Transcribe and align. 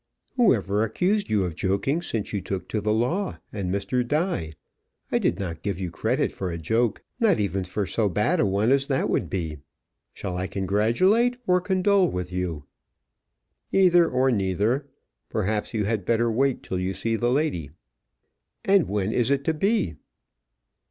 "Who 0.35 0.51
ever 0.55 0.83
accused 0.83 1.29
you 1.29 1.43
of 1.43 1.53
joking 1.55 2.01
since 2.01 2.33
you 2.33 2.41
took 2.41 2.67
to 2.69 2.81
the 2.81 2.91
law 2.91 3.37
and 3.53 3.71
Mr. 3.71 4.01
Die? 4.03 4.53
I 5.11 5.19
did 5.19 5.37
not 5.37 5.61
give 5.61 5.79
you 5.79 5.91
credit 5.91 6.31
for 6.31 6.49
a 6.49 6.57
joke; 6.57 7.03
not 7.19 7.39
even 7.39 7.63
for 7.65 7.85
so 7.85 8.09
bad 8.09 8.39
a 8.39 8.45
one 8.47 8.71
as 8.71 8.87
that 8.87 9.09
would 9.11 9.29
be. 9.29 9.59
Shall 10.15 10.37
I 10.37 10.47
congratulate 10.47 11.37
or 11.45 11.61
condole 11.61 12.09
with 12.09 12.31
you?" 12.31 12.65
"Either 13.71 14.09
or 14.09 14.31
neither. 14.31 14.89
Perhaps 15.29 15.71
you 15.71 15.85
had 15.85 16.03
better 16.03 16.31
wait 16.31 16.63
till 16.63 16.79
you 16.79 16.93
see 16.95 17.15
the 17.15 17.29
lady." 17.29 17.69
"And 18.65 18.89
when 18.89 19.11
is 19.11 19.29
it 19.29 19.43
to 19.43 19.53
be?" 19.53 19.97